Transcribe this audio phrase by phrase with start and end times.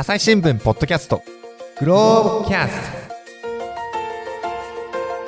[0.00, 1.24] 朝日新聞ポッドキャスト。
[1.80, 2.72] グローブキャス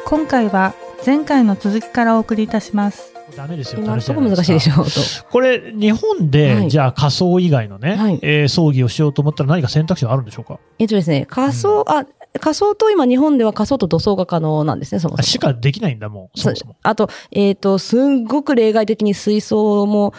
[0.06, 3.12] 今回は前回の続きからお送りいたします。
[3.36, 3.82] ダメですよ。
[3.82, 4.82] 今のとこ難しいでしょ。
[4.82, 4.92] うと。
[5.28, 6.70] これ、日本で、はい。
[6.70, 8.20] じゃあ仮装以外のね、はい。
[8.22, 10.60] えー葬儀をしようと思ったら何か選択肢があるんでしょうか？
[10.78, 12.06] えっとですね、仮想、あ、
[12.38, 15.18] 仮想と今日本では仮想と土葬が可能なんですね、そもそも。
[15.18, 16.76] あしかできないんだもん、そもそも。
[16.84, 20.14] あと、えっ、と、すんごく例外的に水槽も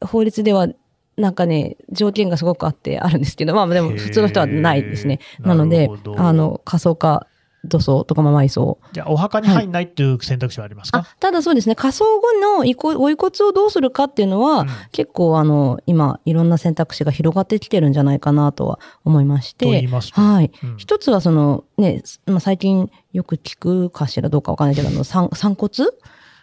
[0.00, 0.68] 法律では、
[1.16, 5.20] なんかね、条件がすごくあってあるんですけど、まあでも普通の人はないですね。
[5.40, 7.26] なので、あの、仮想か
[7.64, 8.78] 土葬とかまあ埋葬。
[8.92, 19.66] じゃあ、お墓に入んないっていう選択肢はありますか、あ、ただそうですね、仮想後の遺骨お遺骨をどうするかっていうのは、うん結構あの、今、いろんな選択肢が広がってきてるんじゃないかなとは思いまして。
[19.66, 20.50] はい。
[20.62, 25.70] うん一つはその、ね、まあ、最近よく聞くかしらどうかわかんないけど、あの、散散骨？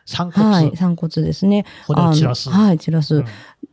[0.06, 1.66] 散骨、はい、散骨ですね。
[1.88, 2.50] 骨を散らす。
[2.50, 3.16] はい、散らす。
[3.16, 3.26] うん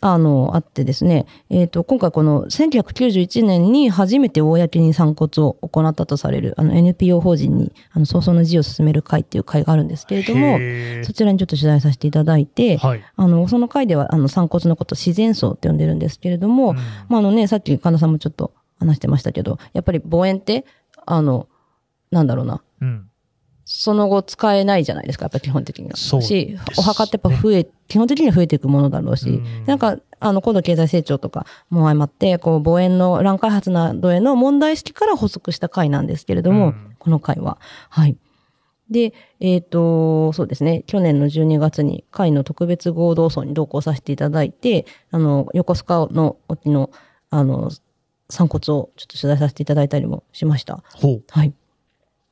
[0.02, 10.58] あの、あってですね、えっ、と、今回この1991年に初めて公に散骨を行ったとされる、あの NPO 法人に、あの、早々の字を進める会っていう会があるんですけれども、
[11.04, 13.04] そちらにちょっと取材させていただいて、はい。
[13.14, 16.76] あの、その会では、あの、散骨のこと自然葬って呼んでるんですけれども、うん。
[16.76, 20.64] まあ、あのね、さっき神田さんもちょっと話してましたけど、やっぱり墓園って、
[21.04, 21.46] あの、
[22.10, 23.09] なんだろうな、うん
[23.64, 25.96] その後使えないじゃないですか、やっぱり基本的には。
[25.96, 37.58] そうし、お墓ってやっぱ増え、基本的には増えていくものだろうし、うんなんか、あの、高度経済成長とかも相まって、こう、墓園の乱開発などへの問題意識から発足した会なんですけれども、うんこの会は。
[37.88, 38.18] はい。
[38.90, 46.90] で、えっ、と、そうですね、去年の12月に会の特別合同葬に同行させていただいて、あの、横須賀の沖の、
[47.30, 47.70] あの、
[48.28, 50.82] 散骨をちょっと取材させていただいたりもしました。
[50.94, 51.22] ほう。
[51.30, 51.54] はい。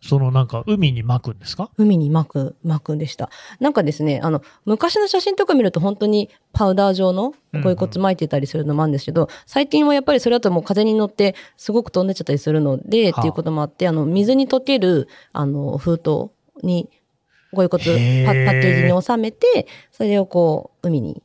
[0.01, 1.71] そのなんか、海に巻くんですか？
[1.77, 3.31] 海に巻く、巻くんでした。
[3.59, 13.21] なんかですね、あの、昔の写真とか見ると本当にパウダー状のご遺骨巻いてたりするのもあるんですけど、最近はやっぱりそれだともう風に乗ってすごく飛んでっちゃったりするので、はあ。
[13.21, 16.31] っていうこともあって、あの、水に溶ける、あの、封筒
[16.63, 16.89] に
[17.53, 18.47] ご遺骨パへー。
[18.47, 21.23] パッケージに収めて、それをこう、海に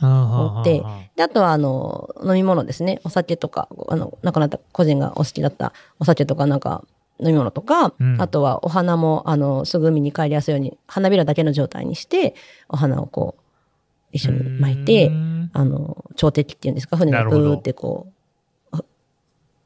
[0.00, 0.82] 持って
[1.16, 3.00] で、あとは、あの、飲み物ですね。
[3.04, 6.84] お酒とか、あの、亡くなった個人がお好きだったお酒とか、なんか、
[7.20, 12.34] 飲み物とか、うんあとはお花も、あの、すぐ海に帰りやすいように、花びらだけの状態にして、
[12.68, 13.42] お花をこう、
[14.12, 18.08] 一緒に巻いてう、んあの、長笛っていうんですか、船がブーってこ
[18.72, 18.76] う、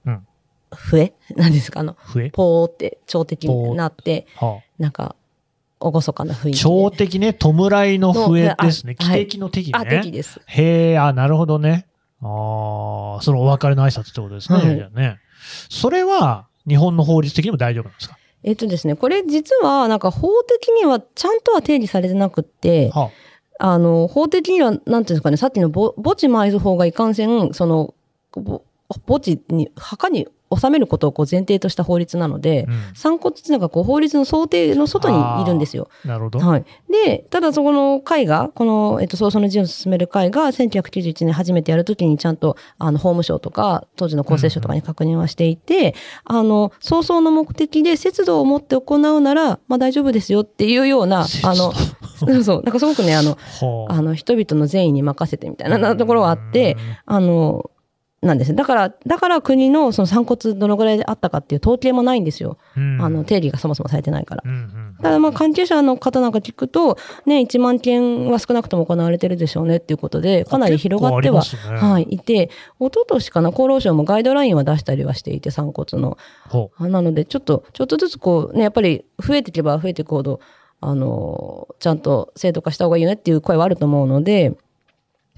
[0.06, 0.26] うん
[0.76, 1.14] 笛？
[1.36, 1.80] なんですか？
[1.80, 2.30] あの、笛？
[2.30, 5.14] ポーって長笛になって、はなんか、
[5.80, 6.58] おごそかな雰囲あ、気で。
[6.58, 8.96] 朝敵ね、弔いの笛ですね。
[8.98, 9.72] 汽笛の敵ね。
[9.74, 10.40] あ、敵です。
[10.46, 11.86] へえ、あ、なるほどね。
[12.22, 14.58] ああ、そのお別れの挨拶ってことですね。
[14.58, 15.18] はいね。
[15.68, 18.16] それは、日本の法律的にも大丈夫なんですか？
[18.42, 23.10] えっとですね、これ実はなんか法的にはちゃんとは定義されてなくって、は
[23.58, 23.78] あ。
[23.78, 27.94] の、法的には、なんていうんですかね、さっきの墓墓地埋蔵法がいかんせん、その、
[28.32, 28.62] ぼ
[29.06, 30.26] 墓地に、墓に
[30.56, 35.88] 収めることをこう前提とした法律なので、うん散骨っていうのがこう法律の想定の外にいるんですよ。
[36.04, 36.38] なるほど。
[36.38, 36.64] はい。
[36.90, 45.94] で、ただそこの会が、この、えっと、早々の字を進める会が、1991年初めてやるときにちゃんと、あの、法務省とか、当時の厚生省とかに確認はしていて、
[46.24, 51.72] あの、早々の目的で節度を持って行うなら、まあ大丈夫ですよっていうような、あの、
[52.42, 56.76] そうなんかすごくね、あの、はああの、人々の善意に任せてみたいななところがあって、
[57.06, 57.70] あの、
[58.24, 58.56] なんですね。
[58.56, 62.58] だから、だから国のその散骨どのぐらいであったかっていう統計もないんですよ。
[62.76, 64.42] うんあの、定義がそもそもされてないから。
[64.44, 66.96] うんうんただまあ関係者の方なんか聞くと、
[67.26, 72.48] ね、1万件は少なくとも行われてるでしょうねっていうことで、かなり広がっては、ねはい、いて、
[72.80, 76.16] 一昨年かな、厚労省もガイドラインは出したりはしていて、散骨の。
[76.80, 80.40] なので、ちょっと、ちょっとずつこう、ね、やっぱり増えていけば増えていくほど、
[80.80, 84.56] あの、ちゃんと制度化した方がいいよねっていう声はあると思うので、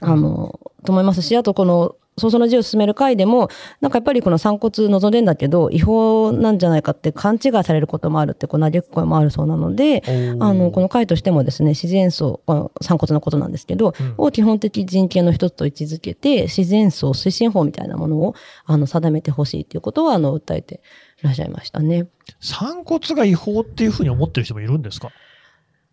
[0.00, 3.50] あの、と思いますし、あとこの、早々の字を進める会でも、
[3.82, 10.02] なんかやっぱりこの散骨望んでんだけど、違法なんじゃないかって勘違いされることもあるって、こう、嘆く声もあるそうなので、
[10.38, 12.40] うあの、この会としてもですね、自然葬、
[12.80, 18.34] 散骨のことなんですけど、うんを基本的人権の一つと位置づけて、自然葬推進法みたいなものを、
[18.64, 20.80] あの、定めてほしいということは、あの、訴えて
[21.20, 22.06] いらっしゃいましたね。
[22.40, 25.10] 散骨が違法っていうふうに思ってる人もいるんですか？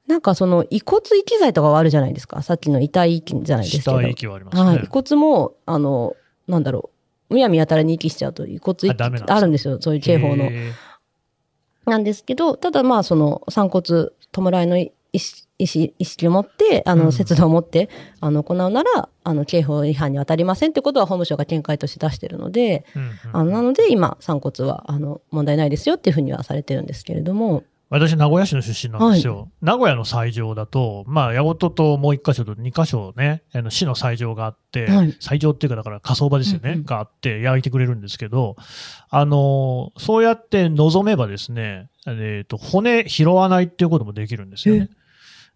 [0.05, 2.41] なんかその遺骨遺棄罪とかはあるじゃないですか。
[2.41, 3.99] さっきの遺体遺棄じゃないですけど。
[3.99, 4.63] 死体遺棄はありますね。
[4.63, 4.83] はい。
[4.83, 6.13] 遺骨も、あの、
[6.47, 6.89] なんだろ
[7.29, 7.33] う。
[7.33, 9.77] むやみやたらに遺棄しちゃうと遺骨あるんですよ。
[9.81, 10.45] そういう刑法の。
[10.45, 10.71] へ
[11.85, 27.63] なんですけど、ただまあその散骨、弔いの意識意識を持って、あの、うん節度を持って、あの、行うなら、あの、刑法違反に当たりませんってことは法務省が見解として出してるので、ーうんうんあの、なので今、散骨は、あの、問題ないですよっていうふうにはされてるんですけれども、
[27.93, 29.51] 私、名古屋市の出身なんですよ。
[29.61, 38.55] 名古屋の斎場だと、まあ、八事ともう一箇所と二箇所ね、あの市の斎場があって、はい斎場っていうか、だから火葬場ですよね、うんうんがあって焼いてくれるんですけど、
[39.11, 44.89] あの、そうやって望めばですね、えっ、と、骨拾わないっていうこともできるんですよね。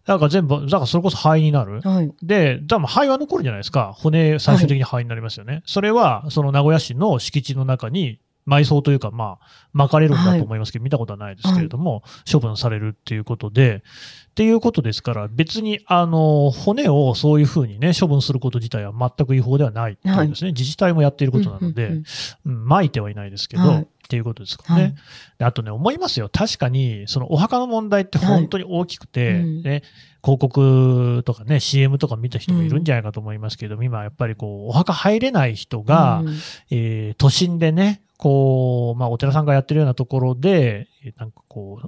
[0.06, 1.80] だから全部、だからそれこそ灰になる。
[1.80, 2.14] はい。
[2.22, 3.94] で、だからまあ灰は残るじゃないですか。
[3.96, 5.62] 骨、最終的に灰になりますよね。
[5.66, 13.82] それは、その名古屋市の敷地の中に、埋葬というか、まあ、巻かれるんだと思いますけど、見たことはないですけれども、処分されるっていうことで、
[14.30, 20.52] っていうことですから、別に、あの、骨をそういうふうにね、処分すること自体は全く違法ではないっていうんですね。
[20.52, 22.02] 自治体もやっていることなので、うんうん
[22.46, 24.82] うん、巻いてはいないですけど、はいっていうことですかね。
[24.82, 24.94] はい。
[25.38, 26.30] であとね、思いますよ。
[26.32, 29.62] 確かに、そのお墓の問題って本当に大きくて、はいうん。
[29.62, 29.82] ね、
[30.24, 36.28] 広告とかね、CM とか見た人もいるんじゃないかと思いますけども、今やっぱりこう、お墓入れない人が、うん。
[36.70, 41.86] えー都心でね、こう、まあ、お寺さんがやってるようなところで、えーなんかこう、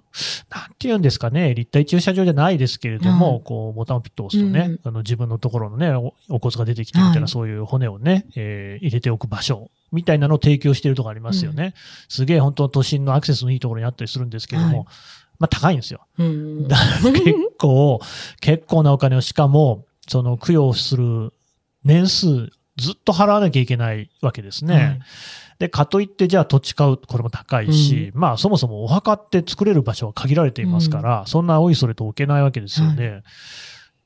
[0.54, 3.42] なんて言うんですかね、立体駐車場じゃないですけれども、はい。
[3.44, 4.80] こう、ボタンをピッと押すとね、うん。
[4.84, 7.28] あの自分のところのね、おお骨が出てきてみたいな、はい。
[7.28, 11.74] そういう骨をね、えー入れておく場所みたいなのを提供しているところありますよね。
[12.08, 14.86] すげえ本当都心のアクセスのいいところにあったりするんですけれども、はい
[15.38, 16.06] まあ高いんですよ。
[16.18, 17.98] うんだ結構、
[18.40, 21.32] 結構なお金を、しかも、その供養する
[21.82, 22.26] 年数、
[22.76, 24.74] ずっと払わなきゃいけないわけですね。
[24.74, 25.00] はい
[25.60, 33.22] で、かといって、じゃあ土地買う、これも高いし、まあそもそもお墓って作れる場所は限られていますから、そんなおいそれと置けないわけですよね。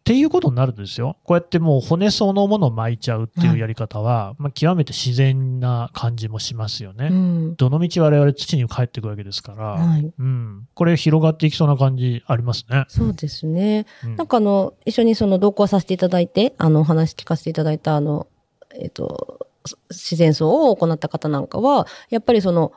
[0.05, 7.09] っていうことになるとですよ、こうやってもう骨そのものを巻いちゃうっていうやり方は、まあ極めて自然な感じもしますよね。
[7.11, 10.69] うんどのみち我々土に帰っていくわけですから、はいうん。
[10.75, 12.85] これ広がっていきそうな感じありますね。
[12.89, 13.87] そうですね。
[14.05, 18.27] うんなんかあの、一緒にその同行させていただいて、あの、お話聞かせていただいた、あの、
[18.75, 22.73] えっ、と、す自然葬を行った方なんかは、やっぱりその、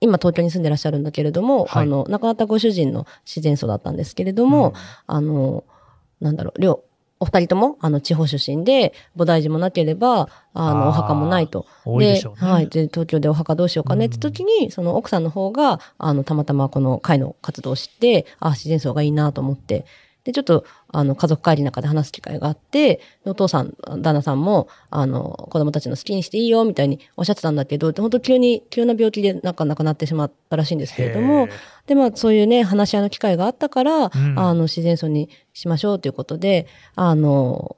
[0.00, 4.74] 今東京に住んでらっしゃるんだけれども、はいあの、亡くなったご主人の自然葬だったんですけれども、うん
[5.06, 5.62] あの、
[6.22, 6.84] なんだろう、両、
[7.22, 11.66] お二人とも、あの、地方出身で、菩提寺もなければ、あの、お墓もないと。
[11.84, 12.50] 多いでしょうね。
[12.50, 12.68] はい。
[12.68, 19.84] で、東京でお墓どうしようかねって時に、その奥さんの方が、あの、たまたまこの会の活動を知って、あ、自然葬がいいなと思って、
[20.24, 31.48] で、ちょっと、あの、家族会議の中で話す機会があって、でお父さん、旦那さんも、あの、子供たちの好きにしていいよ、みたいにおっしゃってたんだけど、本当急に、急な病気でなんか亡くなってしまったらしいんですけれども
[31.86, 37.76] で、まあ、そういうね、話し合いの機会があったから、うんあの、自然葬にしましょうということで、あの、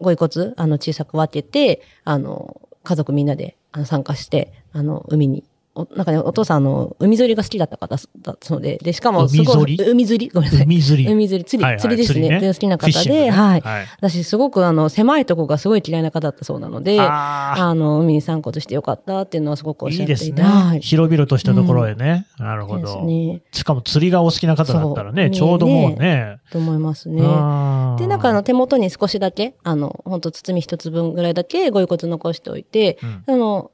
[0.00, 5.44] ご遺骨、あの、小さく分けて、あの、家族みんなであの参加して、あの、海に。
[5.74, 10.28] おなんかね、お父さん、あの、海釣りが好きだった方だったので、で、しかも、すごい、海釣海釣り？
[10.30, 10.66] ごめんなさい。
[10.66, 11.12] 海釣り。
[11.12, 12.40] 海釣り、釣り、はいはい釣りですね。
[12.52, 13.60] 好きな方で、はい。
[13.60, 13.86] はい。
[14.00, 20.74] 私、すごく、あの、狭いとこがすごい嫌いな方だったそうなので、ああの、海に散骨してよかったっていうのはすごくおあ、っしゃっていて、いいですねは。
[20.74, 20.80] い。
[20.80, 22.26] 広々としたところへね。
[22.38, 23.04] なるほど。
[23.04, 23.40] ね。
[23.52, 26.38] しかも釣りがお好きな方だったらね、ちょうどもうね。
[26.50, 27.20] と思いますね。
[27.20, 33.70] で、なんかあの手元に少しだけ、あの、本当包み一つ分ぐらいだけご遺骨残しておいて、うんあの、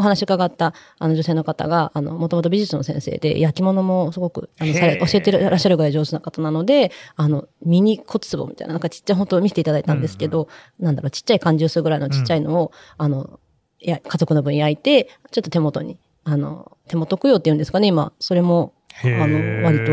[0.00, 10.48] お話伺ったあの女性の方が、あの、もともと美術の先生で、焼き物もすごく、あの、され教えてらっしゃるぐらい上手な方なので、あの、ミニ骨壺みたいな、なんかちっちゃい、本当見せていただいたんですけど、
[10.78, 13.38] なんだろう、ちっちゃい缶ジュースぐらいのちっちゃいのを、あの、
[13.80, 18.72] いや、家族の分焼いて、ちょっと手元に、あの、手元供養っていうんですかね、今、それも、
[19.04, 19.92] あの、割と、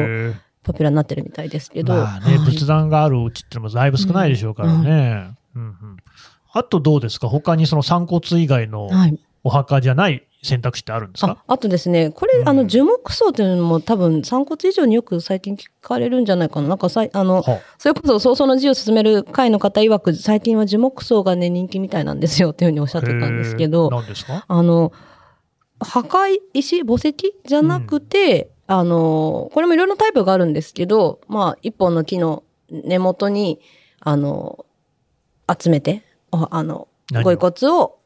[0.64, 1.94] ポピュラーになってるみたいですけど。
[1.94, 2.46] まあね、はい。
[2.46, 5.30] 仏壇があるうちってのもだいぶ少ないでしょうからね。
[5.56, 5.98] うんうん。
[6.52, 7.30] あとどうですか？
[7.30, 9.20] 他にその散骨以外のはい。
[9.48, 11.38] お墓じゃない選択肢ってあるんですか？
[11.48, 12.50] ああとですね、これ、うん。
[12.50, 16.68] あの、樹木葬というのも多分、散骨以上によく最近聞かれるんじゃないかな。
[16.68, 24.44] なんかさい、あの、はそれこそ、早々の字を進める会の方曰く、最近は樹木葬がね、人気みたいなんですよ、っていうふうにおっしゃってたんですけど、何ですか？
[24.48, 24.92] あの、
[25.80, 33.60] 墓石、墓石じゃなくて、あの、これもいろいろなタイプがあるんですけど、まあ、一本の木の根元に、
[34.02, 34.66] あの、
[35.58, 36.90] 集めて、おあの、
[37.24, 37.97] ご遺骨をお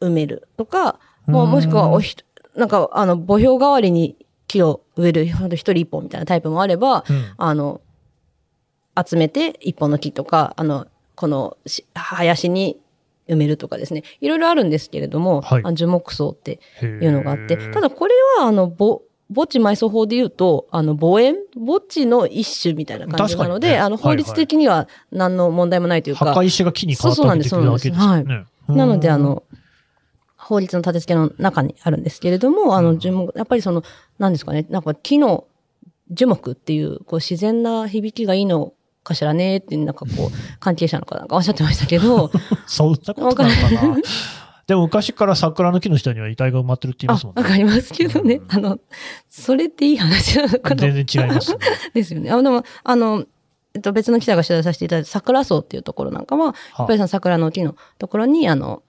[0.00, 2.24] 埋めるとか、もうもしくはおひと、
[2.56, 4.16] なんか、あの、墓標代わりに
[4.46, 7.24] 木を植える、ほんと一人一本みたいなタイプもあれば、うん。
[7.36, 7.80] あの、
[8.96, 12.78] 集めて一本の木とか、あの、このし林に
[13.28, 14.02] 埋めるとかですね。
[14.20, 15.74] いろいろあるんですけれども、はい。
[15.74, 19.02] 樹木葬っていうのがあって、ただこれは、あの、ぼ
[19.34, 21.36] 墓地埋葬法で言うと、あの、墓園？
[21.54, 23.78] 墓地の一種みたいな感じなので、ね。
[23.78, 27.50] あの、法律的には何の問題もないというか、墓石が木に変わったそうそうなんです。
[27.50, 28.46] だけですよね。
[28.68, 29.42] なので、うんあ、の、
[30.48, 33.82] 法律の立て付けの中にあるんですけれども、あの、樹木、やっぱりその、
[34.18, 35.46] 何ですかね、なんか木の
[36.10, 38.72] 樹木っていう、こう、自然な響きがいいの
[39.04, 42.30] かしらねって、なんかこう、関係者の方がおっしゃってましたけど、
[42.66, 43.96] そんなことなのかな。
[44.66, 47.42] でも昔から桜の木の下には遺体が埋まってるって言いますもんね。
[47.42, 48.36] わかりますけどね。
[48.36, 48.78] うんあの、
[49.28, 51.58] それっていい話なのかな全然違いますね。
[51.92, 52.30] ですよね。
[52.30, 53.26] あでも、あの、
[53.74, 58.82] えっと、別の記者が取材させていただいた桜荘っていうところなんかは、やっぱりその桜の木のところに、あの、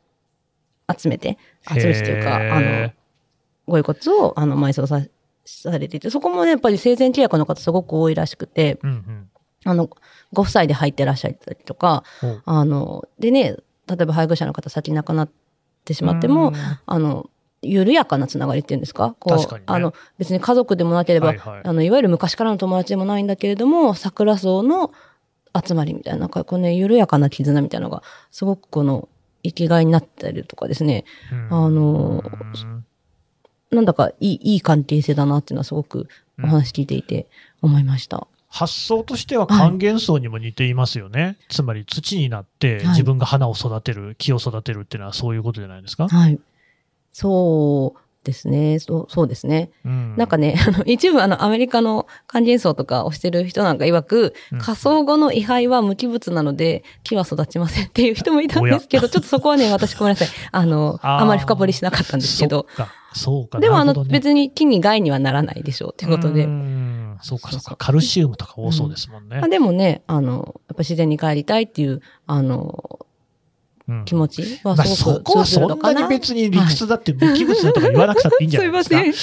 [0.98, 2.96] 集めて、集めてというか、あのへ、
[3.68, 5.02] ご遺骨を、あの、埋葬さ、
[5.46, 9.30] されていて、そこもね、やっぱり生前契約の方すごく多いらしくて、ーうん。
[9.66, 9.90] あの、
[10.32, 12.28] ご夫妻で入ってらっしゃったりとか、う。
[12.28, 12.30] ん。
[12.32, 13.56] おあの、でね、
[13.88, 15.30] 例えば配偶者の方先に亡くなっ
[15.86, 16.56] てしまってもうん、
[16.86, 17.30] あの、
[17.62, 19.16] 緩やかなつながりっていうんですか？
[19.20, 19.64] こう、ね。
[19.66, 21.62] あの、別に家族でもなければ、はいはい。
[21.66, 24.92] あの、いわゆる昔からの友達でもないんだけれども、桜荘の
[25.66, 29.10] 集まりみたいな、なんかこうね、緩やかな絆みたいなのが、すごくこの、
[29.44, 32.86] 生きがいになったりとかですね、うんあのうん
[33.72, 36.08] なんだかいい、いい関係性だなっていうのはすごく
[36.44, 37.28] お話聞いていて
[37.62, 38.26] 思いました。
[38.48, 41.38] 発想としては還元層にも似ていますよね。
[41.50, 46.08] つまり土になってはい自分が花を育てる、木を育てるっていうのはそういうことじゃないですか？
[46.08, 46.40] はい。
[47.14, 48.80] そうですね。
[48.80, 49.72] そう、そうですね。
[49.86, 60.28] うんなんかね、 あの、一部あの、アメリカの還元層とかをしてる人なんか曰く、うん仮想後の位牌は無機物なので、木は育ちませんっていう人もいたんですけど、ちょっとそこはね、私ごめんなさい。
[60.52, 63.60] あの、 あまり深掘りしなかったんですけど、そっか、そうか。
[63.60, 66.46] でもあの、別に木に害にはならないでしょうっていうことで。
[66.46, 66.90] うん
[67.22, 67.76] そうか、そうか。
[67.76, 69.50] カルシウムとか多そうですもんねまあ、。
[69.50, 73.09] でもね、あの、やっぱ自然に帰りたいっていう、あの、うん
[74.06, 74.60] 気持ち？
[74.64, 75.94] はまあ、すごくそこはそんな。
[76.04, 78.96] に別に理屈だって無機物だとか言わなくたっていいんじゃないですか。
[79.04, 79.14] すいま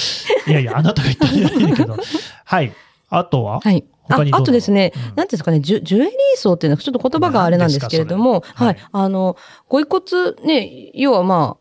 [0.45, 0.51] せん。
[0.51, 1.97] いやいや、あなたが言ったんじゃないんだけど。
[2.45, 2.73] はい。
[3.09, 3.83] あとははい。
[4.09, 8.77] ああとですね、うんなんていうんですかね、ジュジュエリー層っていうのはちょっと言葉があれなんですけれども、何ですかそれはい。
[8.93, 10.01] あの、ご遺骨
[10.45, 11.57] ね、要はま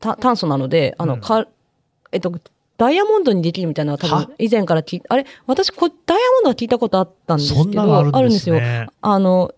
[0.00, 1.46] あ、た炭素なので、あの、うんか、
[2.10, 2.32] えっと、
[2.78, 4.26] ダイヤモンドにできるみたいなのは多は？
[4.26, 5.26] 分以前から聞いあれ？
[5.46, 8.54] 私こ、ダイヤモンドは聞いたことあったんですけど、あるんですよ。
[8.56, 8.86] ね。
[9.02, 9.52] あの、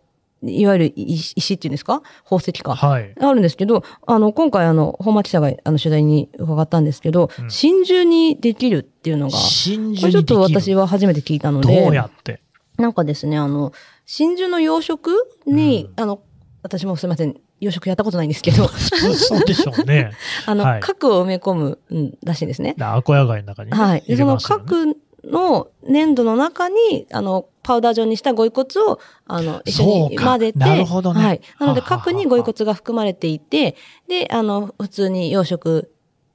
[0.47, 2.03] いわゆる石石っていうんですか？
[2.25, 2.75] 宝石か。
[2.75, 3.15] はい。
[3.21, 12.41] あるんですけど、あの、今回あの、本間記者があの取材に伺ったんですけど、うん真珠にできるっていうのが、真これちょっと私は初めて聞いたのどで、うやって？
[12.79, 13.73] なんかですね、あの、
[14.07, 15.11] 真珠の養殖
[15.47, 16.21] に、うんあの、
[16.63, 18.67] 私もすみません、養殖やったことないんですけど、
[19.17, 20.11] そうでしょうね。
[20.47, 22.75] あの、はい核を埋め込む、うん、らしいんですね。
[22.81, 24.17] アコヤ貝の中にね、はい。
[24.17, 31.41] その核の粘土の中に、あの、パウダー状にしたご遺骨を、あの、一緒に混ぜて、なるほどねはい。
[31.59, 33.75] なので、はははは核にご遺骨が含まれていて、
[34.09, 35.89] で、あの、普通に養殖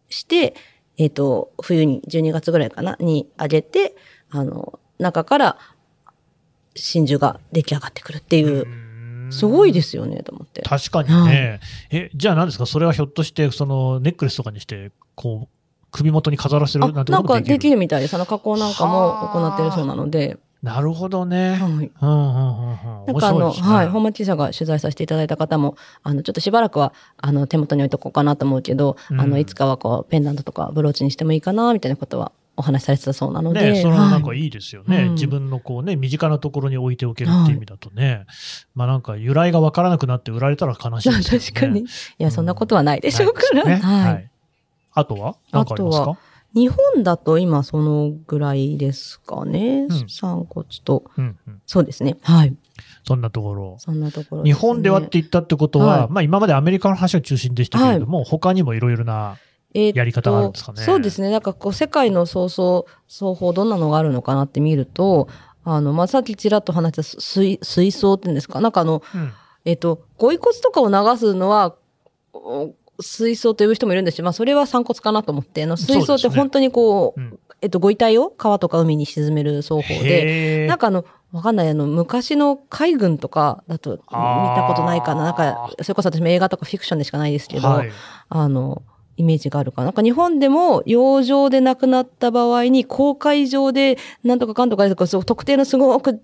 [0.09, 0.55] して、
[0.97, 3.95] えっ、と、冬に12月ぐらいかな、にあげて、
[4.31, 5.57] あの、中から
[6.75, 8.65] 真珠が出来上がってくるっていう、
[9.31, 10.61] すごいですよね、と思って。
[10.63, 11.59] 確かにね。
[11.91, 12.65] え、じゃあ何ですか？
[12.65, 17.59] それはひょっとして、そのネックレスとかにして、こう、首元に飾らせるあなんてなんかできる？
[17.59, 18.15] きるみたいです。
[18.15, 20.37] あの加工なんかもはあ行ってるそうなので。
[20.61, 21.55] なるほどね。
[21.55, 21.69] はい。
[21.69, 23.05] うんうんうんうん。
[23.05, 33.71] なんかあの、ねはい、本町記者が取材させていただいた方も、あの、ちょっとしばらくは、あの、手元に置いとこうかなと思うけど、うんあの、いつかはこう、ペンダントとかブローチにしてもいいかな、みたいなことはお話しされてたそうなので。
[33.71, 38.25] ね、それはなんかはいいいですよね、うん自分のこうね、身近なところに置いておけるっていう意味だとね、
[38.75, 41.39] まあなんか由来がわからなくなって売られたら悲しいですね。
[41.55, 41.81] 確かに。
[41.81, 41.85] い
[42.17, 43.63] や、そんなことはないでしょうから。
[43.63, 43.87] ねは。
[43.87, 44.27] はいい。
[44.91, 45.35] あとは？
[45.51, 46.19] 何かありますあとか
[46.55, 49.85] 日本だと今そのぐらいですかね？
[49.85, 51.03] ん散骨と。
[51.17, 51.61] うんうん。
[51.65, 52.17] そうですね。
[52.21, 52.55] はい。
[53.05, 53.75] そんなところ。
[53.79, 59.37] そんなところ日本ではって言ったってことは、はいまあ今までアメリカの話が中心でしたけれども、他にもいろいろな、
[59.73, 61.29] やり方があるんですかねそうですね。
[61.29, 65.27] なんかこう、世界の創造、双方、どんなのがあるのかなって見ると、
[65.63, 68.61] あの、まあ、さっきちらっと話した水、水槽っていうんですか？
[68.61, 69.31] なんかあの、うん
[69.65, 71.75] えっ、と、ご遺骨とかを流すのは、
[72.33, 77.39] お水槽という人もいるんですし、まあ、それは散骨かなと思って、あの、水槽って本当にこう、うん。
[77.61, 81.03] えっと、ご遺体を川とか海に沈める双方で、なんかあの、
[81.33, 83.97] わかんない、あの、昔の海軍とかだと見
[84.55, 85.23] たことないかな。
[85.23, 87.91] なんか、それこそ私も映画とかフィクションでしかないですけど、はい。
[88.29, 88.81] あの、
[89.17, 89.87] イメージがあるかな。
[89.87, 96.21] なんか日本でも洋上で亡くなった場合に公海上でなんとかかんとかでとかそう特定のすごく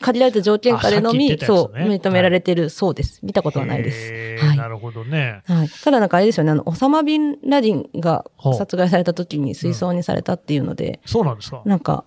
[0.00, 3.20] 限られた条件下でのみ、そう、認められてるそうです。
[3.22, 4.12] 見たことはないです。
[4.44, 5.42] はいなるほどね。
[5.46, 5.68] はい。
[5.68, 8.24] ただなんかあれですよね、あの、オサマ・ビン・ラディンが
[8.56, 11.62] 殺害された時に水槽にされたっていうので、そうなんですか。
[11.64, 12.04] なんか、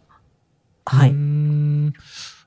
[0.85, 1.13] はい。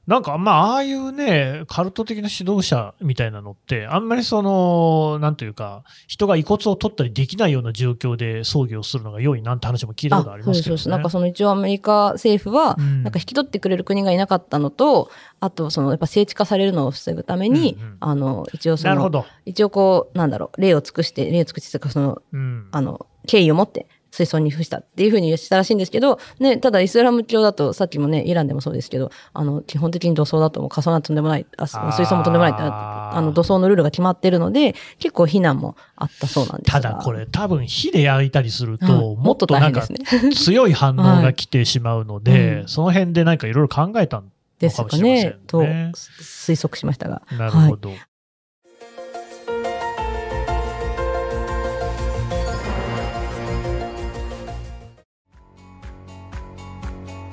[0.09, 10.75] んなんか、まあ、ああいうね、カルト的な指導者みたいなのって、あんまりその、なんというか、人が遺骨を取ったりできないような状況で葬儀をするのが良いなんて話も聞いたことありますけどね。
[10.75, 10.89] そうです。
[10.89, 15.11] なんかその一応アメリカ政府は、うんなんか引き取ってくれる国がいなかったのと、
[15.41, 19.27] あとそのやっぱ聖地化されるのを防ぐために、うんうんあの、一応その、なるほど。
[19.45, 22.69] 一応こう、なんだろう、例を尽くして、例を尽くしてその、うん。
[22.73, 23.87] あの、敬意を持って
[24.19, 36.81] 水槽に付したっていうふうにしたらしいんですけど、ね、ただイスラム教だと、さっきもね、イランでもそうですけど、あの、基本的に土葬だともう仮想なんてとんでもない、あ水槽もとんでもないってあの、土葬のルールが決まってるので、結構非難もあったそうなんですが。
[36.81, 39.87] ただこれ多分火で焼いたりすると、はいももっとなんか。
[40.35, 44.25] 強い反応が来てしまうので、 はいうんその辺でなんかいろいろ考えたの
[44.59, 45.93] ですかねん、とね。
[45.95, 47.23] 推測しましたが。
[47.39, 47.93] なるほど。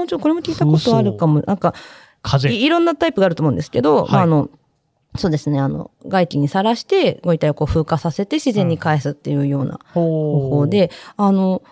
[0.00, 1.42] もちろんこれも聞いたことあるかも。
[1.46, 1.74] なんか
[2.22, 2.50] 風。
[2.50, 4.50] い、いろんなタイプがあると思うんですけど、はいまあ、あの、
[5.16, 10.66] そうですね、あの、外気にさらして、ご遺体をこう風化させて自然に返すっていうような方方法。
[10.66, 11.62] で、あの、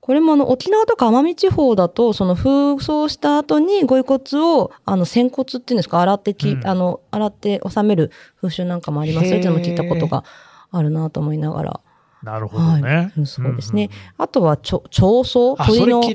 [0.00, 10.24] これもあの、沖縄とか奄美地方だと、その風葬した後にご遺骨を、あの、仙骨っていうんですか、洗ってき、うんあの、洗って収める風習なんかもありますよっていうのも聞いたことへが
[10.70, 11.80] あるなと思いながら。
[12.24, 13.12] なるほどね。
[13.16, 13.26] はい。
[13.26, 13.86] そうですね。
[13.86, 16.14] んんあとは、ちょ、長葬あ、それ聞い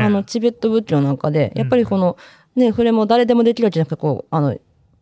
[0.00, 2.16] あの、チベット仏教なんかで、やっぱりこの、
[2.56, 4.58] ね、これも誰でもできるわけじゃなくて、こう、あの、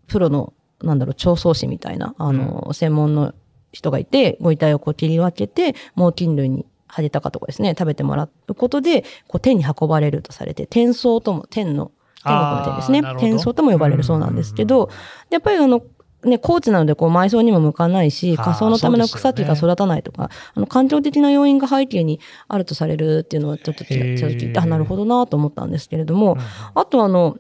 [0.07, 0.53] プロの、
[0.83, 3.35] なんだろう、調葬師みたいな、あの、専門の
[3.73, 11.91] 人がいて、ご遺体をこう切り分けて、猛禽類に、ハゲタカとかですね、食べてもらうことで、こう、天に運ばれるとされて、天葬とも、天の、
[12.25, 13.03] 天国の天ですね。
[13.19, 14.91] 天葬とも呼ばれるそうなんですけうんど、
[15.31, 15.83] やっぱりあの、
[16.27, 26.39] ね、高地なので、こう、埋葬にも向かないし、仮想のための草木が育たないとか、あの、環境的な要因が背景にあるとされるっていうのは、ちょっとちへーちょっと聞いて、あ、なるほどなと思ったんですけれども、うん。
[26.75, 27.39] あとあの、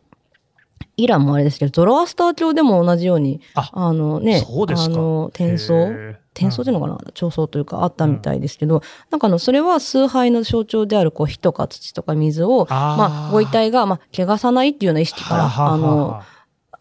[0.98, 6.16] イランもあれですけど、ゾロアスター教でも同じように、ああのね、あの、転へ送ー。
[6.34, 6.98] 転送っていうのかな？
[7.14, 12.96] 調送というかあったみたいですけど、なんかあの、それは崇拝の象徴である、こう、火とか土とか水を、あー。
[12.96, 16.22] まあ、ご遺体が、まあ、汚さないっていうような意識から、あの、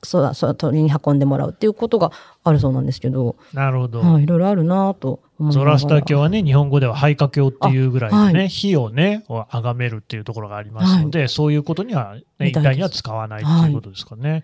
[0.05, 2.12] そそ鳥に運んでもらうっていうことが
[2.43, 4.00] あるそうなんですけど、なるほど。
[4.00, 5.77] はい、いろいろあるなと思いながら。
[5.77, 8.50] ゾラスター教はね、日本語では廃火教っていうぐらいでね、あはい。
[8.50, 14.44] 火をね、を崇めるっていうところがありますので、そういうことには、ね、一体には使わないっていうことですかね。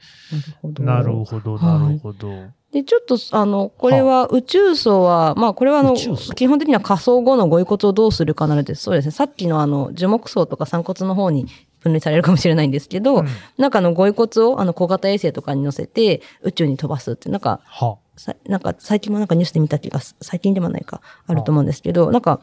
[0.80, 1.80] なるほど、はい。
[1.80, 2.30] なるほど。
[2.72, 11.48] で、ちょっと、あの、これは宇宙層は、まあ、これはあの、基本的には仮想後のご遺骨をどうするかなので、そうですね、さっきのあの、樹木層とか散骨の方に
[11.82, 13.28] 分類されるかもしれないんですけど、うん。
[13.58, 22.42] なんかあの、ご遺骨をあの、小型衛星とかに乗せて宇宙に飛ばすって、なんか、はさなんか最近もなんかニュースで見た気がす、最近でもないか、あると思うんですけど、なんか、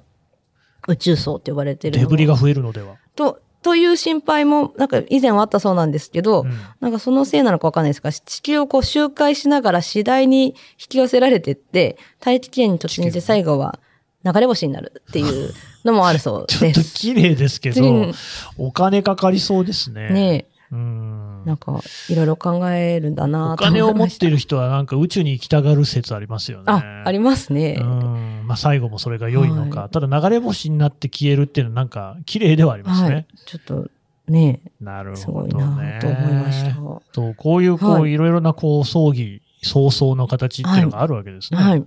[0.86, 2.96] 宇宙層って呼ばれてるのデブリが増えるのでは？
[3.14, 6.52] と、という心配も、なんか以前はあったそうなんですけど、うん。
[6.80, 10.54] なんかそのせいなのかわかんないですが、地球をこう周回しながら次第に引
[10.88, 13.78] き寄せられてって、大気圏に突入して最後は
[14.24, 15.52] 流れ星になるっていう
[15.84, 16.94] のもあるそう ちょっとです。
[16.94, 18.14] 綺麗ですけど次、
[18.56, 20.10] お金かかりそうですね。
[20.10, 26.64] ねうんえ、なんかいろいろ考えるんだなお金を持ってる人はなんか宇宙に行きたがる説ありますよね。
[26.66, 27.78] あ、ありますね。
[27.80, 28.42] うん。
[28.46, 29.80] まあ最後もそれが良いのか。
[29.80, 33.14] はいただ流れ星になって消えるっていうのはなんか綺麗ではありますね。
[33.14, 33.26] はい。
[33.46, 33.88] ちょっと
[34.28, 35.98] ね、なるすほどごいなね。
[36.00, 36.74] と思いました。
[37.12, 41.60] そう、こういうこう、はいいろいろなこう葬儀、葬送の形っていうのがあるわけですね。
[41.60, 41.84] はい。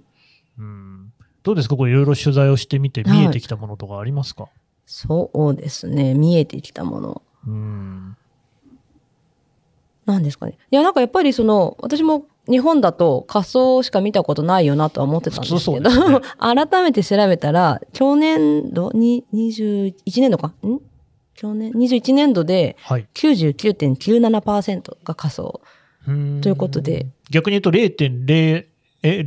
[0.58, 0.91] うん。
[1.44, 1.76] どうですか？
[1.76, 4.50] これいろいろ取材をしてみて見えてきたものとかありますか、
[4.86, 6.14] そうですね。
[6.14, 7.22] 見えてきたもの。
[7.48, 8.18] うん。
[10.06, 10.58] なんですかね。
[10.72, 16.28] いや、なんかやっぱりその、私も日本だと仮想しか見たことないよなとは思ってたんですけど、普通そうで
[16.70, 20.48] 改めて調べたら、去年度に、21年度か？
[20.66, 20.80] ん？
[21.36, 23.08] 去年、21年度ではい。
[23.16, 25.62] 99.97%が仮想。
[26.08, 27.08] うんということで。
[27.30, 28.66] 逆に言うと0.0、
[29.04, 29.24] え、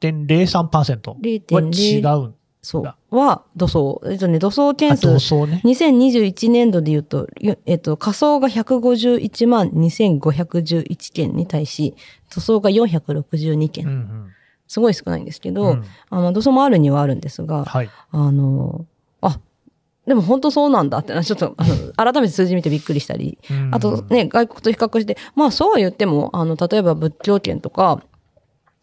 [0.00, 2.34] 0.03%は違0.0う。
[2.60, 3.16] そう。
[3.16, 4.02] は、土葬。
[4.06, 5.14] えっとね、土葬あ、件数同。
[5.14, 5.62] 窓ね。
[5.64, 11.94] 2021年度で言うと、ゆえっと、仮想が151万2511件に対し、
[12.30, 13.86] 塗装が462件。
[13.86, 14.28] うんうん。
[14.66, 17.90] すごい少ないんですけど、うんあの、塗装もあるにはあるんですが、はい。
[18.10, 18.84] あの、
[19.22, 19.40] あ、
[20.06, 28.02] でも本当そうなんだってちょっと、あの、改めて数字見てびっくりしたり、うんあと、ね、外国と比較して、まあそうは言っても、あの、例えば仏教圏とか、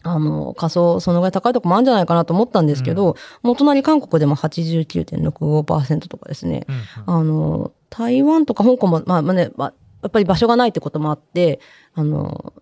[0.05, 6.81] あの、仮想、そのぐらい高いとこもあるんじゃないかなと思ったんですけど、もう隣韓国でも89.65%とかですね、うんうん。
[7.21, 11.59] あの、台湾とか香港も、まあまあね、まあ、やっぱり場所がないってこともあって、
[11.95, 12.53] あの、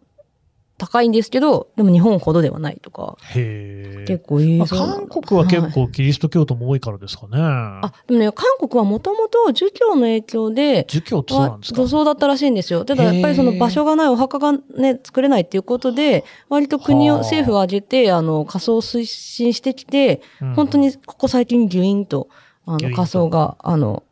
[0.77, 4.05] 高いんですけど、でも日本ほどではないとか、へえ。
[4.07, 7.37] 結構いいまあ韓国は結構キリスト教徒も多いからですかね。
[7.37, 11.77] あ、でもね、韓国はもともと儒教の影響で、儒教ってそうなんですか？
[11.81, 12.85] 土葬だったらしいんですよ。
[12.85, 17.21] ただやっぱりその場所がないお墓がね、作れないっていうことで、割と国を、はあ。
[17.23, 22.27] 政府を挙げて、あの、仮装を推進してきて、うん本当にここ最近ギュインと、
[22.65, 24.03] あの、仮装が、あの、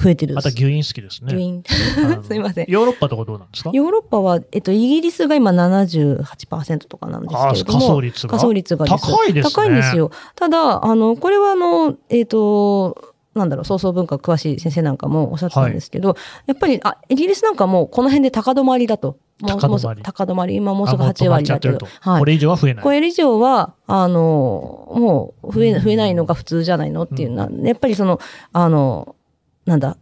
[0.00, 0.34] 増えてる。
[0.34, 1.32] また牛イン好きですね。
[1.34, 1.62] ギュイン。
[2.04, 3.70] あの すいませんヨーロッパとかどうなんですか？
[3.72, 7.78] ヨーロッパは、えっと、イギリスが今78%とかなんですああ、けれども。
[7.78, 8.30] 仮想率が？
[8.30, 9.52] 仮想率が高いですね。
[9.54, 9.96] 高いんです。
[9.96, 10.10] よ。
[10.36, 19.16] ただ、あの、これはあの、えっ、と、なんだろう、創造文化詳しい先生なんかもおっしゃってたんですけど、やっぱり、あ、イギリスなんかもうこの辺で高止まりだと。
[19.40, 20.54] もう高止まり高止まり。
[20.56, 21.86] 今もうすぐあもう8割だけど。
[22.00, 22.24] はいこ。
[22.26, 22.84] れ以上は増えない。
[22.84, 28.20] これ以上は、あの、もう増え、増えないのが普通じゃないのっていうのは、やっぱりその、
[28.52, 29.16] あの、
[29.64, 29.96] なんだ、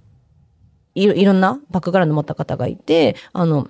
[0.94, 3.68] いろいろんなバックグラウンド持った方がいて、あの、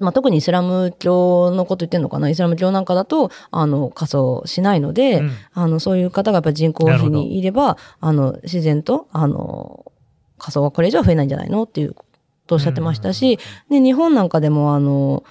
[0.00, 2.28] まあ、特にイスラム教のこと言ってるのかな？
[2.28, 5.30] イスラム教なんかだと、あの、仮装しないので、うん。
[5.52, 9.92] あの、そういう方がやっぱり人口比にいれば、あの、自然と、あの、
[10.36, 11.62] 仮装はこれ以上は増えないんじゃないの？
[11.62, 12.04] っていうこ
[12.48, 13.38] とをおっしゃってましたし、
[13.70, 15.22] で、日本なんかでも、あの、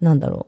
[0.00, 0.46] なんだろ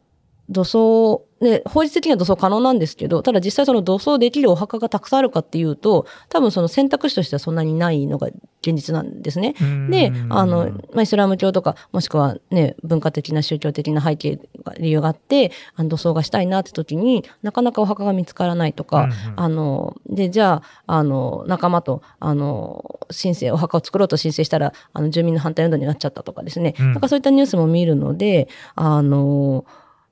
[0.49, 8.29] う、土葬、ね、法律的には土葬可能なんですけど、ただ実際その土葬できるお墓がたくさんあるかっていうと、多分その選択肢としてはそんなにないのが
[8.63, 9.55] 現実なんですね。
[9.91, 26.75] で、あの、まあ、イスラム教とか、もしくはね、文化的な宗教的な背景が、理由があって、あの、土葬がしたいなって時になかなかお墓が見つからないとか、うんうんあの、で、じゃあ、あの、仲間と、あの、申請、お墓を作ろうと申請したら、あの、住民の反対運動になっちゃったとかですね。
[26.79, 29.65] うんなんかそういったニュースも見るので、あの、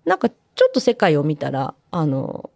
[0.05, 2.51] なんかちょっと世界を見たら、あの、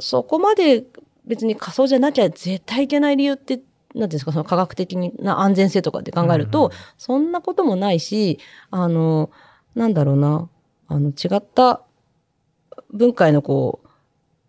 [0.00, 0.84] そこまで
[1.26, 3.60] 別に仮想じゃなきゃ絶対いけない理由って、
[3.94, 8.38] なんですか、その科学的な安全性とかって考えると、うんうんそんなこともないし、
[8.70, 9.30] あの、
[9.74, 10.48] なんだろうな、
[10.88, 11.82] あの、違った
[12.92, 13.88] 文化へのこう、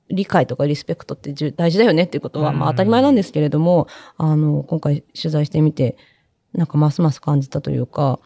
[0.10, 3.88] 理解とかリスペクトって大事だよねっていうことは、まあうん当たり前なんですけれども、
[4.18, 5.98] あの、今回取材してみて、
[6.54, 8.20] なんかますます感じたというか、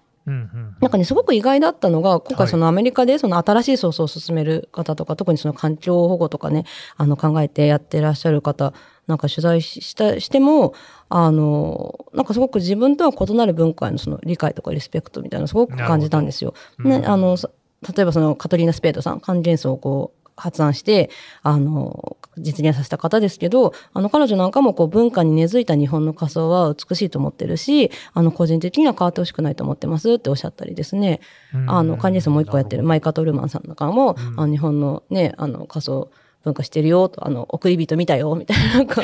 [0.81, 2.35] なんかね、すごく意外だったのが、今はい。
[2.35, 6.65] 回そのアメリカでその新しい創造を進める方とか、特にその環境保護とかね、
[6.97, 8.73] あの考えてやってらっしゃる方、
[9.07, 10.73] なんか取材した、しても、
[11.07, 16.53] あの、なんかすごく自分とは異なる文化へのその理解とかリスペクトみたいなのすごく感じたんですよ。
[16.79, 17.13] ね、なるほど。
[17.13, 17.49] あの、そ
[17.95, 21.09] 例えばそのカトリーナ・スペードさん、還元層をこう、発案して、
[21.41, 31.19] あの、実現させた方ですけど、あの、彼女なんかもこう、文化に根付いた日本の仮想は美しいと思ってるし、あの、個人的には変わってほしくないと思ってますっておっしゃったりですね。
[31.53, 36.09] うんあの、管理層もう一個やってる、マイカ・トルマンさんなんかも、うんあの日本のね、あの、仮想
[36.43, 39.01] 文化してるよと、あの、送り人見たよ、みたいな、 なんか。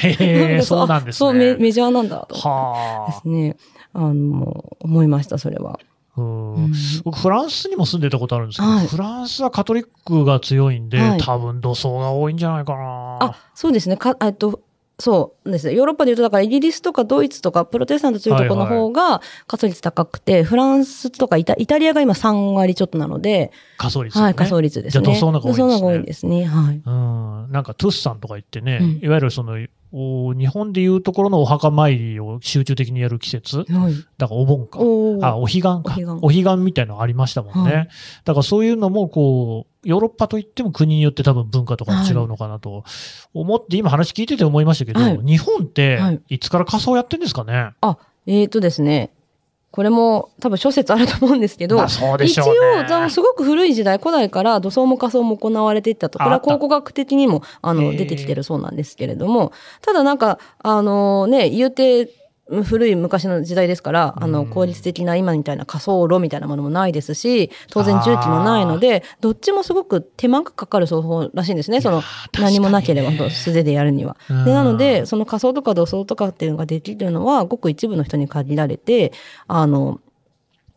[0.62, 2.36] そうなんですねあそうメ、メジャーなんだ、と。
[2.36, 3.28] はあです。
[3.28, 3.58] ね。
[3.94, 5.80] あの、思いました、それは。
[6.16, 6.22] う
[7.04, 13.18] 僕、フランスにも住んでたことあるんですけど、はいフランスはカトリックが強いんで、はい多分土葬が多いんじゃないかな。
[13.20, 13.98] あ、そうですね。
[13.98, 14.62] か、えっと、
[15.00, 15.74] そうですね。
[15.74, 24.24] ヨーロッパで言うと、だからイギリスとかドイツとかプロテスタント強いところの方が仮想率高くて、フランスとかイタイタリアが今3割ちょっとなので、仮想率、ね。
[24.24, 25.04] はい、仮想率ですね。
[25.04, 26.86] じゃあ土葬の方が多いんですね土葬の方が多いですね。
[26.86, 27.46] はい。
[27.46, 29.58] うん、なんかトゥッサンとか言ってね、うんいわゆるそのお
[29.94, 33.94] 日本でいうところのお墓参りを集中的にやる季節、はい。
[34.18, 35.82] だからお盆か、あお彼岸か、
[36.22, 36.56] お彼岸。
[36.58, 37.90] みたいなのありましたもんね、はい。
[38.26, 42.84] だからそういうのもこう、ヨーロッパといっても国によって多分文化とか違うのかなと
[43.36, 45.20] 思って、今話聞いてて思いましたけど、はい。
[45.24, 46.22] 日本ってはい。
[46.28, 49.12] いつから仮装やってんですかね、あ、えーとですね。
[49.74, 52.42] これも多分諸説あると思うんですけど、まあそうでし一。
[52.42, 56.20] 応、すごく古い時代、古代から土葬も仮装も行われていったと。
[56.20, 62.08] これは考古学的にも、あの、出てきてるそうなんですけれども、ただなんか、あのね、言うて、
[62.50, 71.80] 古い昔の時代ですから、あの、うん効率的な今みたいな仮想炉みたいなものもないですし、当然重機もないので、どっちもすごく手間がかかる奏法らしいんですね。
[71.82, 72.04] その、
[72.40, 74.18] 何もなければ、素手でやるには。
[74.30, 79.14] うんで、なので、その仮想とか土葬とかっていうのができるのは、ごく一部の人に限られて、
[79.48, 80.00] あの、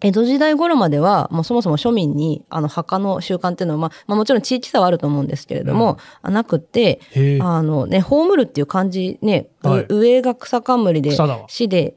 [0.00, 7.00] 江戸時代頃までは、もうそもそも庶民に、あの、墓の習慣っていうのは、まあ、まあもちろん地域差はあると思うんですけれども、なくって、
[7.40, 11.16] あのね、葬るっていう漢字ね、うはい上が草冠で、
[11.48, 11.96] 死で、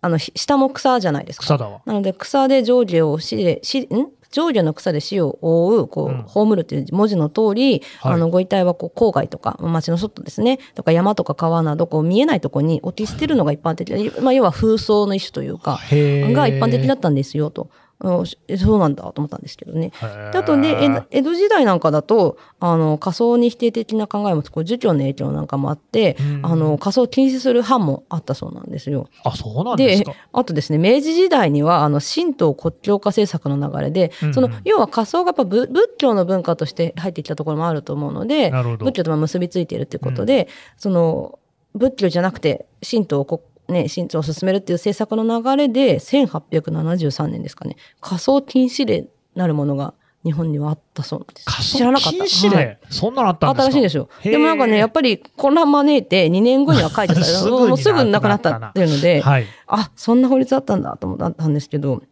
[0.00, 1.44] あの、ひ下も草じゃないですか。
[1.44, 1.80] 草だわ。
[1.84, 8.12] なので、草で上下を死で、死、ん上下の草で死を覆う、こう葬るっていう文字の通り、はい。
[8.14, 17.70] あの、ご遺体はこう、郊外とか、町の外ですね、とか山とか川など、こう、見えないところに置き捨てるのが一般的で、まあ、要は風葬の一種というか、が一般的だったんですよ、と。
[18.00, 19.90] そうなんだと思ったんですけどね。
[20.00, 29.08] あとね、江戸時代なんかだと、あの、仮想に否定的な考えも、こう儒教の影響なんかもあって、うんあの、仮想を禁止する派もあったそうなんですよ。
[29.24, 30.14] あ、そうなんですか。
[30.32, 41.38] あとですね、明治時代には、あの、神道国教化政策の流れで、うんうんその、要は仮想がやっぱ仏仏教の文化として入ってきたところもあると思うので、仏教とまあ結びついているということで、その、
[41.74, 51.44] 仏教じゃなくて、神道をこね、神道を進めるっていう政策の流れで、1873年ですかね、仮想禁止令なるものが日本にはあったそうなんです。
[51.46, 52.18] 仮知らなかった。
[52.18, 53.70] 禁止令、はいそんなのあったんですか？
[53.70, 54.08] 新しいんですよ。
[54.24, 57.44] でもなんかね、やっぱり混乱招いて2年後には解除された。
[57.44, 59.44] にもうすぐなくなったっていうので、はい。
[59.66, 62.02] あ、そんな法律あったんだと思ったんですけど、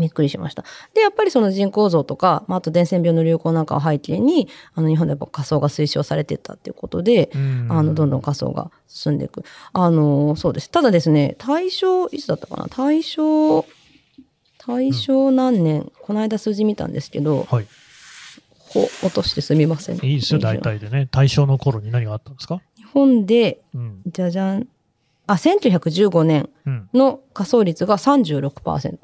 [0.00, 0.64] びっくりしました。
[0.94, 9.44] で、やっぱりその人口増とか、まあ、あと伝染病の流行なんかを背景に、あの、日本でやっぱ仮想が推奨されてったっていうことで、うんあの、どんどん仮想が進んでいく。
[9.72, 10.70] あの、そうです。
[10.70, 12.66] ただですね、大正、いつだったかな？
[12.68, 13.64] 大正、
[14.66, 17.66] 大正何年、この間数字見たんですけど、はい。
[18.72, 19.96] ほ落としてすみません。
[20.04, 21.08] いいですよ、大体でね。
[21.10, 22.60] 大正の頃に何があったんですか？
[22.76, 24.02] 日本で、うん。
[24.06, 24.68] じゃじゃん。
[25.26, 26.88] あ、1915年うん。
[26.94, 28.98] の仮想率が36%。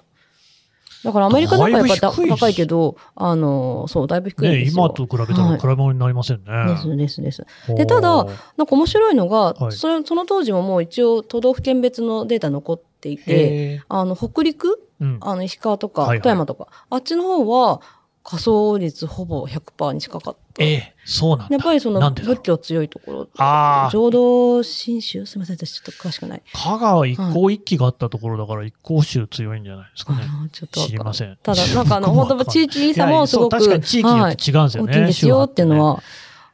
[1.07, 4.87] だからアメリカなんかやっぱ高いけど、あの、そう、だいぶ低いですよ。
[4.87, 6.45] 今と比べたら比べ物になりませんね。
[6.75, 7.47] ですですです。
[7.69, 8.25] ほうでただ
[8.57, 14.83] なんか面白いのが、はいそれその当時ももう一応都道府県別のデータ残っていて、あの、北陸？
[14.99, 15.19] うん。
[15.21, 17.81] あの、石川とかはいはい富山とか、あっちの方は
[18.29, 20.65] 仮想率ほぼ100%に近かった。
[20.65, 21.55] ええ、そうなんだ。
[21.55, 26.43] やっぱりその仏教強いところ、あー浄土真宗すみません、私ちょっと詳しくない。
[26.53, 30.25] 香川一向一揆があったところだから一向宗強いんじゃないですかね。
[30.29, 31.39] あのちょっと知りません。
[31.41, 34.91] ただ、なんかあの、本当地域差もすごく、確かに地域によって違うんですよね。
[34.91, 36.03] 大きいんですよっていうの宗は、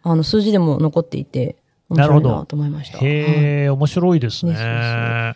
[0.03, 1.57] あの、数字でも残っていて、
[1.89, 2.99] 面なるほど白いなと思いました。
[2.99, 5.35] はいへえ、面白いですね。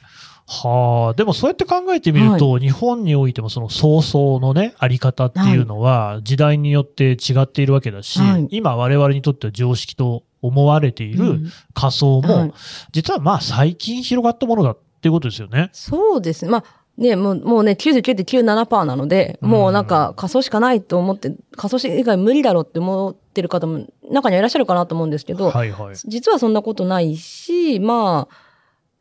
[0.49, 12.53] はあ、でもそうやって考えてみると、日本においてもその曹操のね、あり方っていうのは、時代によって違っているわけだし、はい今我々にとっては常識と思われているうん仮想も、はい
[12.93, 15.71] 実はまあ最近広がったものだっていうことですよね。
[15.73, 16.51] そうですね。
[16.51, 16.65] まあ、
[16.97, 25.97] ね、もう、もうね、99.97%なので、うんもうなんか仮想しかないと思って、仮想以外無理だろうって思ってる方も中にはいらっしゃるかなと思うんですけど、はいはい。
[25.97, 28.46] 実はそんなことないし、まあ、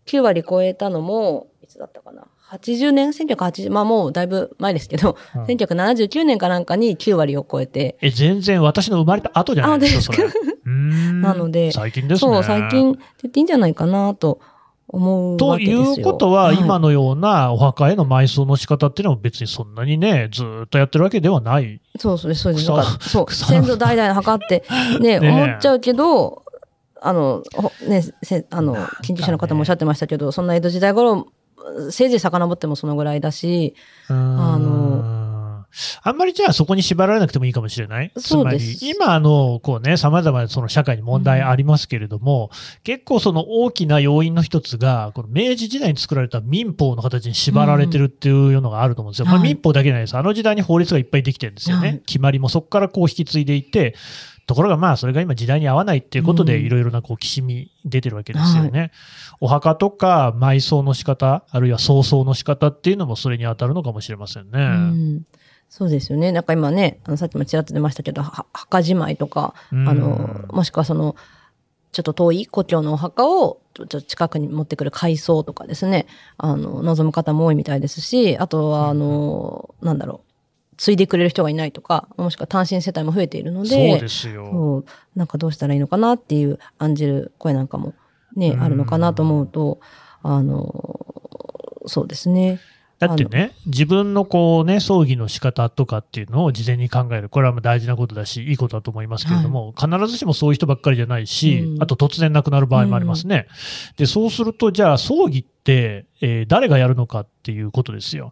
[0.06, 10.28] 9割超えたのも、いつだったかな？80年 ?1980、まあもうだいぶ前ですけど、うん1979年かなんかに9割を超えて、え、全然私の生まれた後じゃないですか、それ。
[10.66, 12.34] うーんなので最近ですね。
[12.34, 14.40] そう、最近って言っていいんじゃないかなと
[14.88, 15.96] 思うわとけですよ。
[15.96, 21.82] いうことは、い今のようなお墓への埋葬の仕方っていうのも別にそんなにね、ずーっとやってるわけではない。
[21.98, 22.66] そうそうです、そうです。
[23.10, 24.64] そう、草先祖代々測って、
[25.02, 26.44] ね、思っちゃうけど、
[27.08, 31.28] あの、ほね、せあの、研究者の方もおっしゃってましたけど、そんな江戸時代頃、
[31.92, 33.76] せいぜい遡ってもそのぐらいだし、
[34.08, 35.66] あの
[36.04, 38.12] あんまりじゃあそこに縛られなくてもいいかもしれない？
[38.18, 42.50] つまり、今あの、こうね、様々なその社会に問題ありますけれども、
[42.84, 49.26] 結構その大きな要因の一つが、この明治時代に作られた民法の形に縛られてるっていうのがあると思うんですよ。
[49.26, 50.16] まあはい民法だけじゃないです。
[50.16, 51.88] あの時代に法律がいっぱいできてるんですよね。
[51.88, 52.00] はい。
[52.06, 53.96] 決まりもそこからこう引き継いでいて、
[54.46, 58.92] ところがまあそれが今時代に合わないっていうことでうんいろいろなこうきしみ出てるわけですよね。
[59.40, 64.52] お墓とか埋葬の仕方、あるいは葬送の仕方っていうのもそれに当たるのかもしれませんね。
[64.54, 65.26] うん
[65.68, 66.32] そうですよね。
[66.32, 71.16] なんか今ね、あのさっきもちらっと出ましたけど、は墓じまいとか、うんあの、もしくはその、
[71.92, 80.35] ちょっと遠い故郷のお墓をちょっと近くに持ってくる改装とかですね、あの、望む方も多いみたいですし、あとは、あの、なんだろう、
[80.78, 84.84] 継いでくれる人がいないとか、もしくは単身世帯も増えているので、そうですよ。
[85.16, 87.94] なんかどうしたらいいのかなっていう案じる声なんかも
[88.36, 89.80] ね、うんあるのかなと思うと、
[90.22, 91.06] あの、
[91.88, 92.60] そうですね。
[92.98, 97.28] だってね、自分のこうね、葬儀の仕方とかっていうのを事前に考える。
[97.28, 103.48] これは大事なことだし、いいことだと思いますけれども、必ずしもそういう人ばっかりじゃないし、うんあと突然亡くなる場合もありますね。
[103.98, 108.32] で、そうすると、じゃあ葬儀って、えー誰がやるのかっていうことですよ。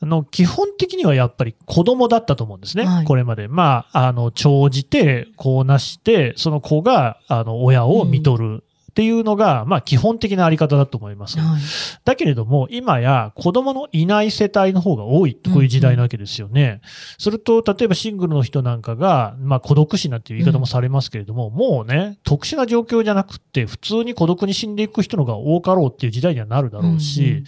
[0.00, 2.84] あの、基本的にはやっぱり子供だったと思うんですね。
[2.84, 3.48] はいこれまで。
[3.48, 11.38] まあ、あの、長じて、こうなして、その子が、あの、親を見とるっていうのが、まあ、基本的なあり方だと思います。
[11.38, 11.60] はい
[12.04, 16.80] だけれども、今や子供のいない世帯の方が多い、こういう時代なわけですよね。
[17.18, 27.44] すると、例えばシングルの人なんかが、まあ孤独死なんていう言い方もされますけれども、もうね、特殊な状況じゃなくって、普通に孤独に死んでいく人の方が多かろうっていう時代にはなるだろうし、うんうん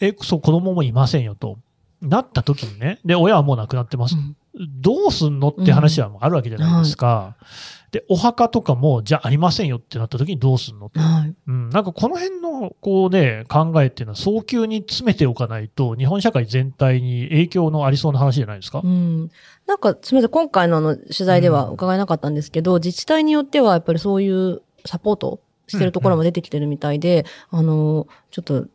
[0.00, 1.58] え、そう、子供もいませんよと。
[2.02, 4.16] なった時にね、で、親はもう亡くなってます。
[4.80, 7.36] どうすんのって話はもうあるわけじゃないですか。
[7.92, 11.00] で、お墓とかも、じゃあありませんよってなった時にどうするのと。
[11.00, 11.34] はい。
[11.46, 18.86] うん、なんかこの辺の、こうね、考えっていうのは早急に詰めておかないと、日本社会全体に影響のありそうな話じゃないですかう。
[18.88, 19.30] ん。
[19.66, 28.66] なんか、すみません、今回のあの取材では伺えなかったんですけど、自治体によってはやっぱりそういうサポートしてるところも出てきてるみたいで、あの、ちょっと、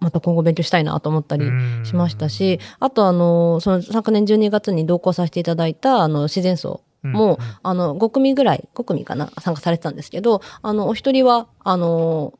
[0.00, 1.44] また今後勉強したいなと思ったり
[1.84, 7.38] しましたし、あとあの、その昨年12月に同行させていただいたあの自然層うん、もう、ん。
[7.62, 12.36] あの、5組ぐらい、5組かな、参加されてたんですけど、あの、お一人は、あの、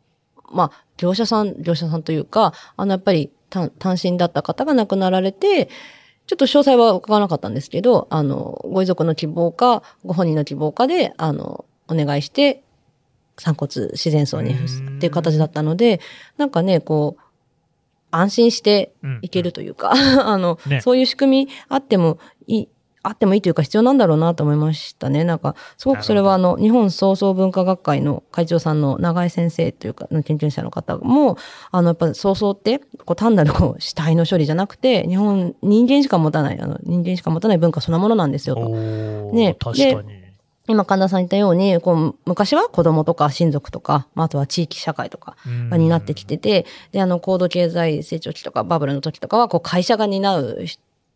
[0.52, 5.68] まあ、業者さん、業者さんというか、あの、やっぱり単単身だった方が亡くなられて、
[6.26, 12.62] ちょっと詳細は伺わなかったんですけど、あの、ご遺族の希望か、ご本人の希望かで、あの、お願いして、
[13.38, 16.00] 散骨自然層にうんっていう形だったので、
[16.36, 17.22] なんかね、こう、
[18.10, 19.92] 安心してうんいけるというか、
[20.26, 22.68] あの、ねそういう仕組みあってもいい、
[23.02, 25.24] あってもいいというか必要なんだろうなと思いましたね。
[25.24, 31.36] なんか、すごくそれはあの、日本創造文化学会の会長さんの長井先生というか、の研究者の方も、
[31.70, 38.68] あの、やっぱ創造って、こう単なるこう死体の処理じゃなくて、日本、人間しか持たない、あの、人間しか持たない文化そのものなんですよと。
[38.68, 40.17] ね確かに。
[40.68, 50.66] 今神田さん言ったように、こう、昔は子供とか親族とか、まああとは地域社会とか、うんが担ってきてて、で、あの、高度経済成長期とかバブルの時とかは、こう、会社が担う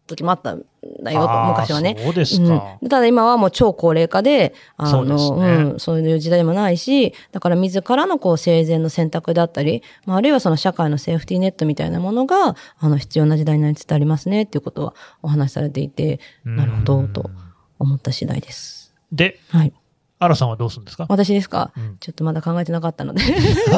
[0.07, 0.65] 時もあったん
[1.03, 1.97] だよと、昔はね。
[2.03, 2.79] そうですか。
[2.81, 17.31] うん、ただ今はもう超高齢化で、あそうねうん、そういう時代でもないし、だから自らのこう生前の選択だったり、まあ、あるいはその社会のセーフティーネットみたいなものが、あの、必要な時代になりつつありますね、っていうことはお話しされていて、なるほど、と
[17.79, 18.82] 思った次第です。
[19.13, 19.73] で、はい。
[20.19, 21.07] アラさんはどうするんですか？
[21.09, 23.23] 私ですか、うんちょっとまだ考えてなかったので。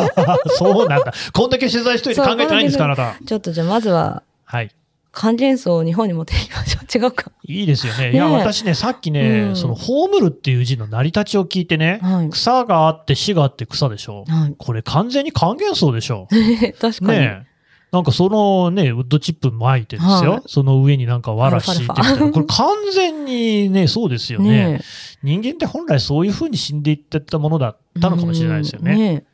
[0.58, 1.12] そうなんだ。
[1.32, 3.14] こんだけ取材しといて考えてないんですか、あなた。
[3.24, 4.70] ちょっとじゃあまずは、はい。
[5.16, 7.04] 関連層を日本に持っていきましょう。
[7.04, 7.30] 違うか。
[7.44, 8.12] いいですよね。
[8.12, 14.24] いや、私ね、さっきね、うんその、葬るっていう字の成り立ちを聞いてね、はい草があって死があって草でしょ。
[14.26, 14.54] はい。
[14.58, 16.26] これ完全に還元層でしょ。
[16.80, 17.20] 確かに。
[17.20, 17.53] ねえ。
[17.94, 20.32] なんかそのね、ウッドチップ巻いてですよ。
[20.32, 22.30] はいその上になんか藁敷いてみたいな。
[22.32, 24.78] これ完全にね、そうですよね。
[24.78, 24.80] ね
[25.22, 28.92] 人間って本来そういう風に死んでいってたものだったのかもしれないですよね。
[28.92, 29.24] うんね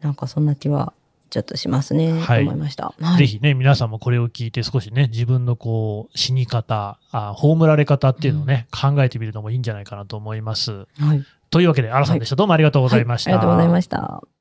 [0.00, 0.92] なんかそんな気は
[1.28, 2.18] ちょっとしますね。
[2.18, 2.94] はいと思いました。
[2.98, 10.86] はいぜひね、皆さんもこれを聞いて少しね、自分のこう、死に方、あ葬られ方っていうのをね、考えてみるのもいいんじゃないかなと思います。
[10.98, 11.24] はい。
[11.50, 12.36] というわけで、アラさんでした。
[12.36, 13.32] どうもありがとうございました。
[13.32, 14.37] はいありがとうございました。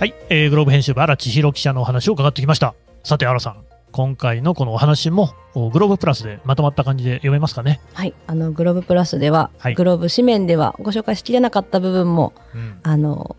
[0.00, 2.74] はい、えーグローブ編集部荒千尋記者のお話を伺ってきました。
[3.04, 7.80] さて、荒さん、今回のこのお話も、おグローブプラスでまとまった感じで読めますかね？
[7.92, 8.14] はい。
[8.26, 12.80] あの、グローブプラスでは、はいグローブ紙面ではご紹介しきれなかった部分も、うん。
[12.82, 13.36] あの、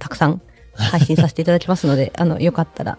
[0.00, 0.42] たくさん
[0.74, 2.98] 配信させていただきますので、 あの、よかったら、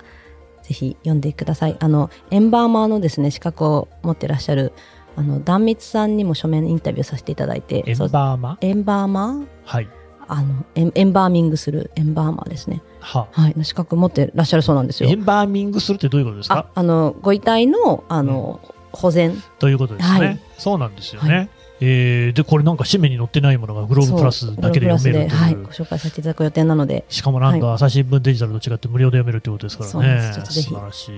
[0.63, 1.75] ぜひ読んでください。
[1.81, 4.71] あの、エンバーマーのですね、資格を持ってらっしゃる、
[5.17, 9.45] あの、壇蜜さんにも書面インタビューさせていただいて、エンバーマエンバーマー？
[9.65, 9.89] はい。
[10.27, 12.81] あのエン、エンバーミングするエンバーマーですね。
[12.99, 13.27] は。
[13.31, 13.53] はい。
[13.55, 15.15] の資格持ってらっしゃるそうなんですよエ。
[15.15, 18.59] ンバーミングするってどういうことですあか、あの、ご遺体の、あの、
[18.91, 19.41] 保全。
[19.59, 20.25] ということですね。
[20.25, 21.35] はいそうなんですよね。
[21.35, 21.47] は
[21.79, 25.39] えーで、これなんか紙面に載ってないものがグローブプラスだけで読めるという。
[25.39, 25.55] はい。
[25.55, 30.33] ご紹介させていただく予定なので、しかもなんか朝日新聞デジタルと違って無料で読めるということですからね。
[30.33, 31.17] 素晴らしい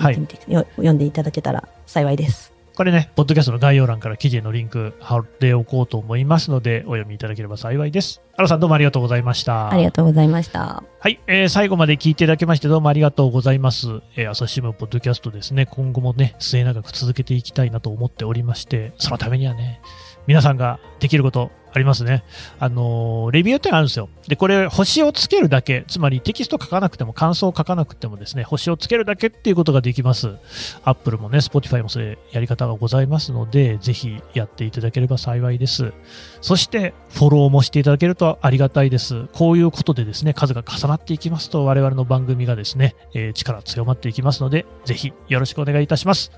[0.00, 2.49] はい読んでいただけたら幸いです。
[2.76, 8.22] これね、ポッドキャストの概要欄から記事へのリンク貼っておこうと思いますので、お読みいただければ幸いです。
[8.36, 9.70] アラさんどうもありがとうございました。
[9.70, 10.82] ありがとうございました。
[10.98, 14.00] はい、えー最後まで聞いていただきましてどうもありがとうございます。
[14.16, 19.80] えー朝日新聞ポッドキャストですね、今後もね、末永く続けていきたいなと思っておりまして、そのためにはね、
[20.26, 22.24] 皆さんができることありますね。
[22.58, 24.08] あのーレビューってあるんですよ。
[24.26, 30.36] で、これ、星をつけるだけ、つまりテキスト書かなくても、感想を書かなくてもですね、星をつけるだけっていうことができます。
[30.84, 35.92] アップルもね、Spotify もそれやり方がございますので、ぜひやっていただければ幸いです。
[36.40, 39.26] そして、フォローもしていただけるとありがたいです。
[39.32, 46.32] こういうことでですね、数が重なっていきますと、我々の番組がですね、えー力強まっていきますので、ぜひよろしくお願いいたします。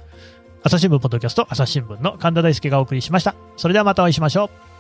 [0.64, 3.35] 朝日新聞ポッドキャスト、朝日新聞の神田大輔がお送りしました。
[3.57, 4.71] それではまたお会いしましょう。